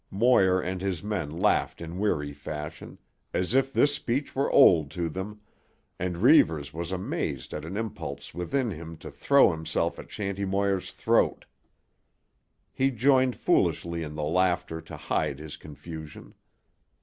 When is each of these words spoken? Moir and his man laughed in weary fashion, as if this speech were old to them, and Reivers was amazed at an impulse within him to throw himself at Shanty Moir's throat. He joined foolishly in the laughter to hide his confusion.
Moir 0.09 0.59
and 0.59 0.81
his 0.81 1.03
man 1.03 1.29
laughed 1.29 1.79
in 1.79 1.99
weary 1.99 2.33
fashion, 2.33 2.97
as 3.35 3.53
if 3.53 3.71
this 3.71 3.93
speech 3.93 4.35
were 4.35 4.49
old 4.51 4.89
to 4.89 5.09
them, 5.09 5.39
and 5.99 6.17
Reivers 6.17 6.73
was 6.73 6.91
amazed 6.91 7.53
at 7.53 7.65
an 7.65 7.77
impulse 7.77 8.33
within 8.33 8.71
him 8.71 8.97
to 8.97 9.11
throw 9.11 9.51
himself 9.51 9.99
at 9.99 10.09
Shanty 10.09 10.43
Moir's 10.43 10.91
throat. 10.91 11.45
He 12.73 12.89
joined 12.89 13.35
foolishly 13.35 14.01
in 14.01 14.15
the 14.15 14.23
laughter 14.23 14.81
to 14.81 14.97
hide 14.97 15.37
his 15.37 15.55
confusion. 15.55 16.33